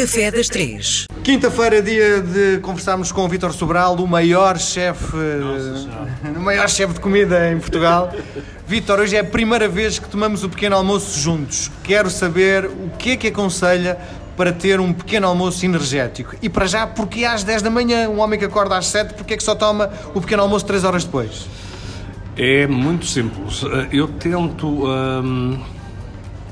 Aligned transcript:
Café 0.00 0.30
das 0.30 0.48
Três. 0.48 1.04
Quinta-feira, 1.22 1.82
dia 1.82 2.22
de 2.22 2.58
conversarmos 2.60 3.12
com 3.12 3.22
o 3.22 3.28
Vítor 3.28 3.52
Sobral, 3.52 3.96
o 3.96 4.08
maior 4.08 4.58
chefe, 4.58 5.14
o 6.24 6.40
maior 6.40 6.70
chefe 6.70 6.94
de 6.94 7.00
comida 7.00 7.52
em 7.52 7.58
Portugal. 7.58 8.10
Vítor, 8.66 9.00
hoje 9.00 9.16
é 9.16 9.20
a 9.20 9.24
primeira 9.24 9.68
vez 9.68 9.98
que 9.98 10.08
tomamos 10.08 10.42
o 10.42 10.48
pequeno 10.48 10.74
almoço 10.74 11.20
juntos. 11.20 11.70
Quero 11.84 12.08
saber 12.08 12.64
o 12.64 12.88
que 12.98 13.10
é 13.10 13.16
que 13.18 13.26
aconselha 13.26 13.98
para 14.38 14.54
ter 14.54 14.80
um 14.80 14.90
pequeno 14.90 15.26
almoço 15.26 15.66
energético. 15.66 16.34
E 16.40 16.48
para 16.48 16.64
já, 16.64 16.86
porque 16.86 17.26
às 17.26 17.44
10 17.44 17.60
da 17.60 17.68
manhã, 17.68 18.08
um 18.08 18.20
homem 18.20 18.38
que 18.38 18.46
acorda 18.46 18.78
às 18.78 18.86
7, 18.86 19.12
porque 19.12 19.34
é 19.34 19.36
que 19.36 19.44
só 19.44 19.54
toma 19.54 19.90
o 20.14 20.20
pequeno 20.22 20.42
almoço 20.42 20.64
3 20.64 20.82
horas 20.82 21.04
depois? 21.04 21.46
É 22.38 22.66
muito 22.66 23.04
simples. 23.04 23.60
Eu 23.92 24.08
tento, 24.08 24.66
hum, 24.66 25.62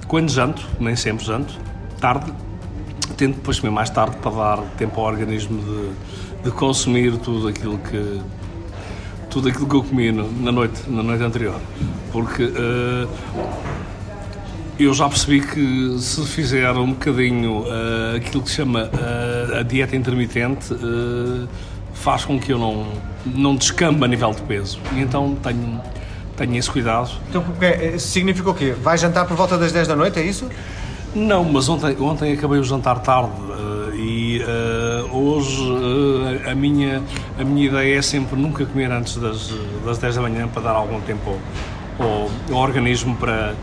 quando 0.07 0.31
janto, 0.31 0.69
nem 0.79 0.95
sempre 0.95 1.25
janto, 1.25 1.55
tarde, 1.99 2.31
tento 3.19 3.35
depois 3.35 3.59
comer 3.59 3.73
mais 3.73 3.91
tarde 3.91 4.17
para 4.19 4.31
dar 4.31 4.59
tempo 4.79 4.99
ao 5.01 5.07
organismo 5.07 5.61
de, 5.61 6.45
de 6.45 6.51
consumir 6.53 7.17
tudo 7.19 7.49
aquilo 7.49 7.77
que 7.79 8.21
tudo 9.29 9.49
aquilo 9.49 9.69
que 9.69 9.75
eu 9.75 9.83
comi 9.83 10.11
na 10.11 10.51
noite 10.53 10.89
na 10.89 11.03
noite 11.03 11.23
anterior, 11.23 11.61
porque 12.13 12.45
uh, 12.45 13.09
eu 14.79 14.95
já 14.95 15.09
percebi 15.09 15.41
que 15.41 15.99
se 15.99 16.25
fizer 16.25 16.71
um 16.73 16.93
bocadinho 16.93 17.65
uh, 17.65 18.17
aquilo 18.17 18.43
que 18.43 18.49
se 18.49 18.57
chama 18.57 18.85
uh, 18.85 19.57
a 19.59 19.63
dieta 19.63 19.97
intermitente 19.97 20.69
faz 21.93 22.25
com 22.25 22.39
que 22.39 22.53
eu 22.53 22.59
não 22.59 22.87
não 23.27 23.57
descambe 23.57 24.03
a 24.05 24.09
nível 24.09 24.31
de 24.31 24.43
peso 24.43 24.79
e 24.95 25.01
então 25.01 25.37
tenho 25.43 25.81
tenho 26.37 26.55
esse 26.57 26.71
cuidado. 26.71 27.11
Então, 27.29 27.45
significa 27.99 28.49
o 28.49 28.55
quê? 28.55 28.73
Vai 28.81 28.97
jantar 28.97 29.27
por 29.27 29.37
volta 29.37 29.59
das 29.59 29.73
10 29.73 29.89
da 29.89 29.97
noite, 29.97 30.21
é 30.21 30.23
isso? 30.23 30.49
Não, 31.15 31.45
mas 31.45 31.69
ontem, 31.69 31.97
ontem 32.01 32.33
acabei 32.33 32.59
o 32.59 32.65
jantar 32.65 33.01
tarde 33.01 33.31
uh, 33.31 33.95
e 33.95 34.43
uh, 34.43 35.17
hoje 35.17 35.63
uh, 35.63 36.51
a, 36.51 36.55
minha, 36.55 37.03
a 37.39 37.45
minha 37.45 37.67
ideia 37.67 37.99
é 37.99 38.03
sempre 38.03 38.39
nunca 38.39 38.65
comer 38.67 38.91
antes 38.91 39.17
das, 39.17 39.53
das 39.85 39.99
10 39.99 40.17
da 40.17 40.23
manhã 40.23 40.49
para 40.49 40.63
dar 40.63 40.73
algum 40.73 41.01
tempo 41.01 41.39
ao, 41.99 42.07
ao, 42.07 42.31
ao 42.51 42.63
organismo 42.63 43.17
para, 43.17 43.55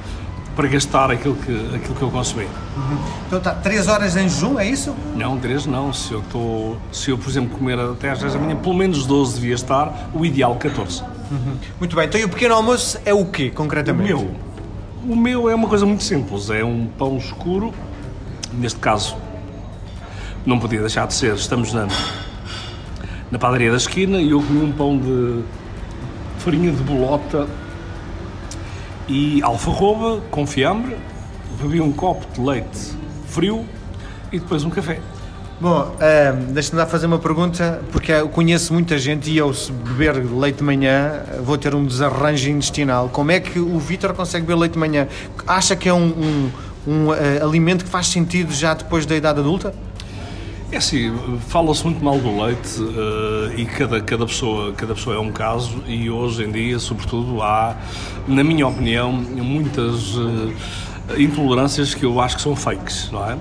para 0.55 0.67
gastar 0.67 1.11
aquilo 1.11 1.35
que, 1.35 1.75
aquilo 1.75 1.95
que 1.95 2.01
eu 2.01 2.09
consumi. 2.09 2.45
Uhum. 2.45 2.97
Então 3.27 3.37
está 3.37 3.53
3 3.53 3.87
horas 3.87 4.15
em 4.15 4.27
jejum, 4.27 4.57
é 4.57 4.67
isso? 4.67 4.95
Não, 5.15 5.37
3 5.37 5.67
não. 5.67 5.93
Se 5.93 6.13
eu, 6.13 6.23
tô, 6.31 6.75
se 6.91 7.11
eu, 7.11 7.17
por 7.17 7.29
exemplo, 7.29 7.57
comer 7.57 7.77
até 7.79 8.09
às 8.09 8.19
10 8.19 8.33
da 8.33 8.39
manhã, 8.39 8.55
pelo 8.55 8.75
menos 8.75 9.05
12 9.05 9.35
devia 9.35 9.55
estar, 9.55 10.09
o 10.13 10.25
ideal 10.25 10.55
14. 10.55 11.03
Uhum. 11.31 11.55
Muito 11.79 11.95
bem, 11.95 12.05
então 12.05 12.19
e 12.19 12.23
o 12.23 12.29
pequeno 12.29 12.55
almoço 12.55 12.99
é 13.05 13.13
o 13.13 13.25
quê, 13.25 13.49
concretamente? 13.49 14.13
O 14.13 14.17
meu, 14.17 14.35
o 15.07 15.15
meu 15.15 15.49
é 15.49 15.55
uma 15.55 15.67
coisa 15.67 15.85
muito 15.85 16.03
simples, 16.03 16.49
é 16.49 16.63
um 16.63 16.87
pão 16.87 17.17
escuro, 17.17 17.73
neste 18.53 18.79
caso 18.79 19.15
não 20.45 20.59
podia 20.59 20.79
deixar 20.79 21.07
de 21.07 21.13
ser, 21.13 21.35
estamos 21.35 21.73
na, 21.73 21.87
na 23.31 23.37
padaria 23.37 23.71
da 23.71 23.77
esquina 23.77 24.19
e 24.19 24.31
eu 24.31 24.41
comi 24.41 24.63
um 24.63 24.71
pão 24.71 24.97
de 24.97 25.43
farinha 26.39 26.71
de 26.71 26.81
bolota 26.83 27.47
e 29.07 29.41
alfarroba 29.43 30.21
com 30.31 30.45
fiambre, 30.45 30.97
bebi 31.61 31.81
um 31.81 31.91
copo 31.91 32.25
de 32.33 32.41
leite 32.41 32.93
frio 33.27 33.65
e 34.31 34.39
depois 34.39 34.63
um 34.63 34.69
café. 34.69 34.99
Bom, 35.59 35.95
uh, 35.95 36.51
deixa-me 36.51 36.77
lá 36.77 36.85
fazer 36.85 37.05
uma 37.05 37.17
pergunta, 37.17 37.81
porque 37.89 38.11
eu 38.11 38.27
conheço 38.27 38.73
muita 38.73 38.97
gente 38.97 39.31
e 39.31 39.37
eu, 39.37 39.53
se 39.53 39.71
beber 39.71 40.15
leite 40.15 40.57
de 40.57 40.63
manhã, 40.63 41.23
vou 41.43 41.57
ter 41.57 41.73
um 41.73 41.85
desarranjo 41.85 42.49
intestinal. 42.49 43.07
Como 43.07 43.31
é 43.31 43.39
que 43.39 43.57
o 43.57 43.79
Vítor 43.79 44.13
consegue 44.13 44.45
beber 44.45 44.59
leite 44.59 44.73
de 44.73 44.79
manhã? 44.79 45.07
Acha 45.47 45.73
que 45.73 45.87
é 45.87 45.93
um, 45.93 46.07
um, 46.07 46.51
um 46.85 47.07
uh, 47.07 47.13
alimento 47.41 47.85
que 47.85 47.89
faz 47.89 48.07
sentido 48.07 48.51
já 48.51 48.73
depois 48.73 49.05
da 49.05 49.15
idade 49.15 49.39
adulta? 49.39 49.73
É 50.73 50.77
assim, 50.77 51.17
fala-se 51.47 51.85
muito 51.85 52.03
mal 52.03 52.19
do 52.19 52.43
leite 52.43 52.81
uh, 52.81 53.57
e 53.57 53.65
cada, 53.65 54.01
cada, 54.01 54.25
pessoa, 54.25 54.73
cada 54.73 54.93
pessoa 54.93 55.15
é 55.15 55.19
um 55.19 55.31
caso 55.31 55.81
e 55.87 56.09
hoje 56.09 56.43
em 56.43 56.51
dia, 56.51 56.79
sobretudo, 56.79 57.41
há, 57.41 57.77
na 58.27 58.43
minha 58.43 58.67
opinião, 58.67 59.09
muitas 59.13 60.17
uh, 60.17 60.53
intolerâncias 61.17 61.93
que 61.93 62.03
eu 62.03 62.19
acho 62.19 62.35
que 62.35 62.41
são 62.41 62.57
fakes, 62.57 63.09
não 63.09 63.25
é? 63.29 63.37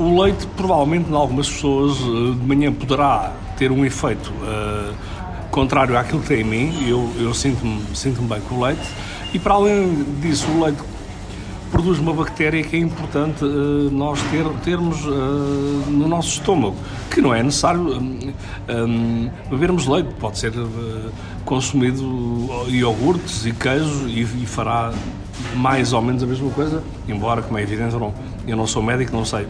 O 0.00 0.18
leite, 0.22 0.46
provavelmente, 0.56 1.10
em 1.10 1.14
algumas 1.14 1.46
pessoas, 1.46 1.98
eh, 1.98 2.32
de 2.40 2.46
manhã 2.46 2.72
poderá 2.72 3.34
ter 3.58 3.70
um 3.70 3.84
efeito 3.84 4.32
uh, 4.32 4.94
contrário 5.50 5.94
àquilo 5.98 6.22
que 6.22 6.28
tem 6.28 6.40
em 6.40 6.44
mim. 6.44 6.88
Eu, 6.88 7.12
eu 7.18 7.34
sinto-me 7.34 7.82
sinto 7.94 8.22
bem 8.22 8.40
com 8.40 8.54
o 8.54 8.64
leite. 8.64 8.80
E, 9.34 9.38
para 9.38 9.52
além 9.52 10.02
disso, 10.22 10.50
o 10.52 10.64
leite 10.64 10.80
produz 11.70 11.98
uma 11.98 12.14
bactéria 12.14 12.62
que 12.62 12.76
é 12.76 12.78
importante 12.78 13.44
uh, 13.44 13.90
nós 13.90 14.18
ter, 14.30 14.42
termos 14.64 15.04
uh, 15.04 15.10
no 15.90 16.08
nosso 16.08 16.30
estômago, 16.30 16.76
que 17.10 17.20
não 17.20 17.34
é 17.34 17.42
necessário 17.42 17.82
um, 17.82 18.32
um, 18.70 19.30
bebermos 19.50 19.86
leite, 19.86 20.14
pode 20.18 20.38
ser 20.38 20.52
uh, 20.56 21.10
consumido 21.44 22.02
iogurtes 22.68 23.44
e 23.44 23.52
queijo 23.52 24.08
e, 24.08 24.22
e, 24.22 24.46
fará 24.46 24.94
mais 25.56 25.92
ou 25.92 26.00
menos 26.00 26.22
a 26.22 26.26
mesma 26.26 26.48
coisa, 26.52 26.82
embora, 27.06 27.42
como 27.42 27.58
é 27.58 27.62
evidente, 27.62 27.92
eu 27.92 28.00
não, 28.00 28.14
eu 28.48 28.56
não 28.56 28.66
sou 28.66 28.82
médico, 28.82 29.14
não 29.14 29.26
sei 29.26 29.46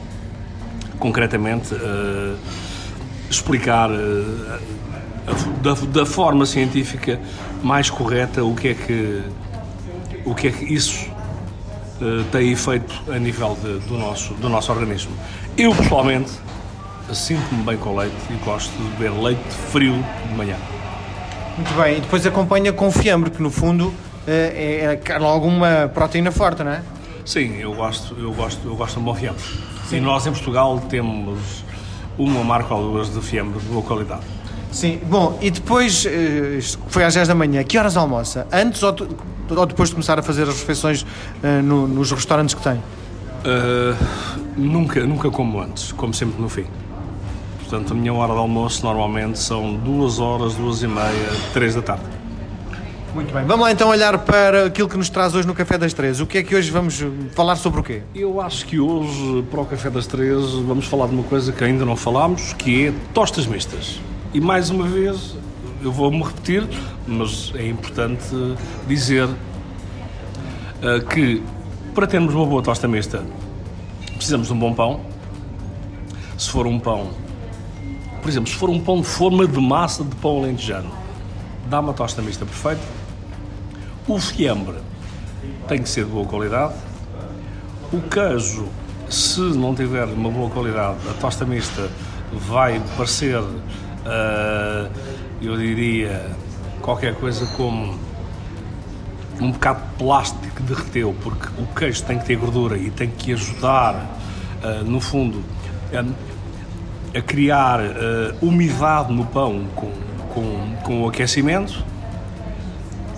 concretamente 1.01 1.75
uh, 1.75 2.37
explicar 3.29 3.91
uh, 3.91 4.61
da, 5.63 5.75
da, 5.75 6.07
forma 6.07 6.47
científica 6.47 7.19
mais 7.63 7.91
correta 7.91 8.45
o 8.45 8.55
que 8.55 8.69
é 8.69 8.75
que 8.75 9.23
o 10.25 10.35
que 10.35 10.49
é 10.49 10.51
que 10.53 10.73
isso 10.73 11.09
uh, 12.01 12.23
tem 12.31 12.53
efeito 12.53 13.03
a 13.11 13.19
nível 13.19 13.57
de, 13.61 13.79
do 13.89 13.99
nosso 13.99 14.35
do 14.35 14.49
nosso 14.49 14.71
organismo. 14.71 15.13
Eu 15.57 15.75
pessoalmente 15.75 16.31
sinto-me 17.13 17.65
bem 17.65 17.77
com 17.77 17.97
leite 17.97 18.15
e 18.31 18.35
gosto 18.45 18.71
de 18.77 18.85
beber 18.91 19.11
leite 19.21 19.43
frio 19.73 19.95
de 20.29 20.35
manhã. 20.35 20.57
Muito 21.57 21.75
bem, 21.75 21.99
e 21.99 22.01
depois 22.01 22.25
acompanha 22.25 22.73
com 22.73 22.91
fiambre, 22.93 23.31
que 23.31 23.43
no 23.43 23.51
fundo 23.51 23.93
é, 24.27 25.01
é 25.09 25.15
alguma 25.17 25.91
proteína 25.93 26.31
forte, 26.31 26.63
não 26.63 26.71
é? 26.71 26.83
Sim, 27.25 27.57
eu 27.59 27.75
gosto, 27.75 28.17
eu 28.19 28.33
gosto, 28.33 28.67
eu 28.67 28.77
gosto 28.77 28.95
de 28.95 29.01
um 29.01 29.03
bom 29.03 29.15
fiambre. 29.15 29.43
Sim. 29.91 29.97
E 29.97 30.01
nós 30.01 30.25
em 30.25 30.31
Portugal 30.31 30.81
temos 30.89 31.65
uma 32.17 32.45
marca 32.45 32.73
ou 32.73 32.93
duas 32.93 33.13
de 33.13 33.21
fiambre 33.21 33.59
de 33.59 33.67
boa 33.67 33.83
qualidade. 33.83 34.23
Sim, 34.71 35.01
bom, 35.05 35.37
e 35.43 35.51
depois, 35.51 36.07
eh, 36.07 36.61
foi 36.87 37.03
às 37.03 37.15
10 37.15 37.27
da 37.27 37.35
manhã, 37.35 37.65
que 37.65 37.77
horas 37.77 37.97
almoça? 37.97 38.47
Antes 38.53 38.85
ou, 38.85 38.95
ou 39.51 39.67
depois 39.67 39.89
de 39.89 39.97
começar 39.97 40.17
a 40.17 40.23
fazer 40.23 40.45
as 40.45 40.61
refeições 40.61 41.03
uh, 41.03 41.61
no, 41.65 41.89
nos 41.89 42.13
restaurantes 42.13 42.55
que 42.55 42.63
tem? 42.63 42.75
Uh, 42.75 43.97
nunca, 44.57 45.05
nunca 45.05 45.29
como 45.29 45.61
antes, 45.61 45.91
como 45.91 46.15
sempre 46.15 46.41
no 46.41 46.49
fim. 46.49 46.67
Portanto, 47.59 47.93
a 47.93 47.97
minha 47.97 48.15
hora 48.15 48.33
de 48.33 48.39
almoço 48.39 48.85
normalmente 48.85 49.41
são 49.41 49.75
duas 49.75 50.21
horas, 50.21 50.55
duas 50.55 50.85
e 50.85 50.87
meia, 50.87 51.31
três 51.53 51.75
da 51.75 51.83
tarde. 51.83 52.20
Muito 53.15 53.35
bem. 53.35 53.45
Vamos 53.45 53.65
lá 53.65 53.73
então 53.73 53.89
olhar 53.89 54.17
para 54.19 54.67
aquilo 54.67 54.89
que 54.89 54.97
nos 54.97 55.09
traz 55.09 55.35
hoje 55.35 55.47
no 55.47 55.55
Café 55.55 55.77
das 55.77 55.93
Três. 55.93 56.21
O 56.21 56.27
que 56.27 56.39
é 56.39 56.43
que 56.45 56.55
hoje 56.55 56.71
vamos 56.71 57.05
falar 57.35 57.57
sobre 57.57 57.81
o 57.81 57.83
quê? 57.83 58.03
Eu 58.15 58.41
acho 58.41 58.65
que 58.65 58.79
hoje, 58.79 59.43
para 59.51 59.61
o 59.61 59.67
Café 59.67 59.91
das 59.91 60.07
Três, 60.07 60.51
vamos 60.51 60.87
falar 60.87 61.09
de 61.09 61.15
uma 61.15 61.25
coisa 61.25 61.51
que 61.51 61.65
ainda 61.65 61.85
não 61.85 61.97
falámos, 61.97 62.53
que 62.53 62.87
é 62.87 62.93
tostas 63.13 63.47
mistas. 63.47 64.01
E 64.33 64.41
mais 64.41 64.71
uma 64.71 64.87
vez, 64.87 65.35
eu 65.83 65.91
vou-me 65.91 66.23
repetir, 66.23 66.65
mas 67.05 67.53
é 67.57 67.67
importante 67.67 68.25
dizer 68.87 69.25
uh, 69.25 71.05
que 71.09 71.43
para 71.93 72.07
termos 72.07 72.33
uma 72.33 72.47
boa 72.47 72.63
tosta 72.63 72.87
mista, 72.87 73.25
precisamos 74.15 74.47
de 74.47 74.53
um 74.53 74.59
bom 74.59 74.73
pão. 74.73 75.01
Se 76.39 76.49
for 76.49 76.65
um 76.65 76.79
pão, 76.79 77.11
por 78.23 78.29
exemplo, 78.29 78.49
se 78.49 78.57
for 78.57 78.71
um 78.71 78.79
pão 78.79 79.01
de 79.01 79.09
forma 79.09 79.49
de 79.49 79.61
massa 79.61 80.05
de 80.05 80.15
pão 80.15 80.39
alentejano, 80.39 80.93
dá 81.69 81.81
uma 81.81 81.93
tosta 81.93 82.23
mista 82.23 82.47
perfeita 82.47 83.00
o 84.15 84.21
fiambre 84.21 84.77
tem 85.69 85.83
que 85.83 85.89
ser 85.89 86.05
de 86.05 86.11
boa 86.11 86.27
qualidade. 86.27 86.75
O 87.93 88.01
queijo, 88.03 88.69
se 89.09 89.41
não 89.41 89.75
tiver 89.75 90.05
uma 90.05 90.31
boa 90.31 90.51
qualidade, 90.51 90.99
a 91.09 91.15
tosta 91.15 91.45
mista 91.45 91.91
vai 92.33 92.81
parecer, 92.97 93.39
uh, 93.39 94.91
eu 95.41 95.57
diria, 95.57 96.31
qualquer 96.81 97.15
coisa 97.15 97.47
como 97.57 97.99
um 99.41 99.53
bocado 99.53 99.81
de 99.81 100.05
plástico 100.05 100.57
que 100.57 100.63
derreteu, 100.63 101.15
porque 101.23 101.49
o 101.61 101.67
queijo 101.75 102.05
tem 102.05 102.19
que 102.19 102.27
ter 102.27 102.37
gordura 102.37 102.77
e 102.77 102.91
tem 102.91 103.11
que 103.11 103.33
ajudar, 103.33 103.95
uh, 104.63 104.85
no 104.85 105.01
fundo, 105.01 105.43
a, 105.93 107.19
a 107.19 107.23
criar 107.23 107.81
uh, 107.81 108.47
umidade 108.47 109.13
no 109.13 109.25
pão 109.27 109.67
com, 109.75 109.91
com, 110.33 110.77
com 110.85 111.03
o 111.03 111.09
aquecimento 111.09 111.85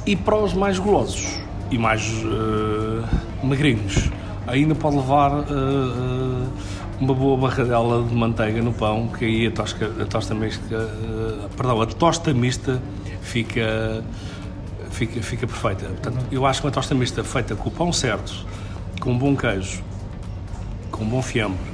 e 0.06 0.16
para 0.16 0.36
os 0.36 0.52
mais 0.52 0.78
golosos 0.78 1.38
e 1.70 1.78
mais 1.78 2.06
uh, 2.24 3.02
magrinhos, 3.42 4.10
ainda 4.46 4.74
pode 4.74 4.96
levar 4.96 5.32
uh, 5.32 5.42
uh, 5.42 6.48
uma 7.00 7.14
boa 7.14 7.36
barradela 7.36 8.02
de 8.02 8.14
manteiga 8.14 8.60
no 8.60 8.72
pão, 8.72 9.08
que 9.08 9.24
aí 9.24 9.46
a, 9.46 9.50
tosca, 9.50 9.90
a 10.00 10.04
tosta 10.04 10.34
mista, 10.34 10.90
perdão, 11.56 11.80
a 11.80 11.86
tosta 11.86 12.32
mista 12.32 12.80
fica, 13.22 14.04
fica, 14.90 15.22
fica 15.22 15.46
perfeita. 15.46 15.86
Portanto, 15.86 16.26
eu 16.30 16.46
acho 16.46 16.60
que 16.60 16.66
uma 16.66 16.72
tosta 16.72 16.94
mista 16.94 17.24
feita 17.24 17.56
com 17.56 17.68
o 17.68 17.72
pão 17.72 17.92
certo, 17.92 18.46
com 19.00 19.12
um 19.12 19.18
bom 19.18 19.34
queijo, 19.34 19.82
com 20.90 21.04
um 21.04 21.08
bom 21.08 21.22
fiambre, 21.22 21.72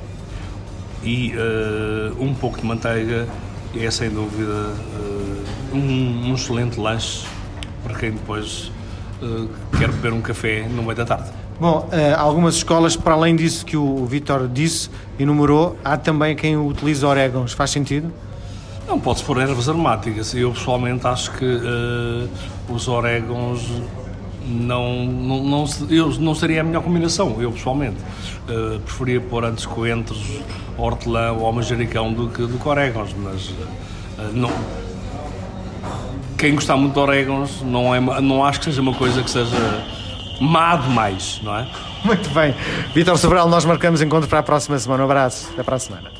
e 1.03 1.35
uh, 1.35 2.23
um 2.23 2.35
pouco 2.35 2.61
de 2.61 2.67
manteiga 2.67 3.27
é 3.77 3.91
sem 3.91 4.11
dúvida 4.11 4.73
uh, 4.73 5.77
um, 5.77 6.31
um, 6.31 6.35
excelente 6.35 6.81
lanche 6.81 7.27
para 7.83 7.95
quem 7.99 8.13
depois 8.13 8.71
uh, 9.23 9.49
quer 9.79 9.91
beber 9.91 10.13
um 10.13 10.21
café 10.21 10.67
no 10.69 10.83
meio 10.83 10.97
da 10.97 11.05
tarde. 11.05 11.31
Bom, 11.61 11.89
algumas 12.17 12.55
escolas, 12.55 12.95
para 12.95 13.15
além 13.15 13.35
disso 13.35 13.67
que 13.67 13.77
o 13.77 14.07
Vitor 14.07 14.47
disse, 14.47 14.89
enumerou, 15.19 15.77
há 15.83 15.97
também 15.97 16.37
quem 16.37 16.57
utiliza 16.57 17.05
orégãos. 17.05 17.53
Faz 17.53 17.71
sentido? 17.71 18.13
Não, 18.89 18.99
pode-se 18.99 19.25
pôr 19.25 19.39
ervas 19.39 19.69
aromáticas. 19.69 20.33
Eu 20.35 20.51
pessoalmente 20.53 21.07
acho 21.07 21.31
que 21.33 21.45
uh, 21.45 22.29
os 22.73 22.89
orégãos 22.89 23.69
não, 24.47 25.05
não, 25.05 25.45
não, 25.45 25.65
eu, 25.91 26.09
não 26.19 26.35
seria 26.35 26.63
a 26.63 26.65
melhor 26.65 26.83
combinação, 26.83 27.37
eu 27.39 27.53
pessoalmente. 27.53 27.99
Uh, 28.49 28.81
preferia 28.81 29.21
pôr 29.21 29.45
antes 29.45 29.67
coentros, 29.67 30.41
hortelã 30.79 31.33
ou 31.33 31.53
manjericão 31.53 32.15
do 32.15 32.29
que, 32.29 32.47
do 32.47 32.59
que 32.59 32.67
orégãos, 32.67 33.15
mas 33.15 33.51
uh, 33.51 34.33
não, 34.33 34.51
quem 36.39 36.55
gostar 36.55 36.77
muito 36.77 36.95
de 36.95 37.01
orégãos 37.01 37.61
não, 37.63 37.95
é, 37.95 38.01
não 38.21 38.45
acho 38.45 38.61
que 38.61 38.67
seja 38.67 38.81
uma 38.81 38.95
coisa 38.95 39.23
que 39.23 39.31
seja 39.31 39.57
má 40.41 40.77
demais, 40.77 41.41
não 41.43 41.55
é? 41.55 41.67
Muito 42.05 42.31
bem. 42.31 42.55
Vitor 42.95 43.19
Sobral, 43.19 43.49
nós 43.49 43.65
marcamos 43.65 44.01
encontro 44.01 44.29
para 44.29 44.39
a 44.39 44.43
próxima 44.43 44.79
semana. 44.79 45.03
Um 45.03 45.07
abraço. 45.07 45.51
Até 45.53 45.65
para 45.65 45.77
a 45.77 45.79
semana. 45.79 46.18